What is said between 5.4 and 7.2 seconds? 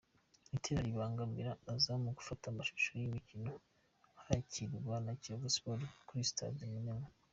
Sport kuri sitade Mumena.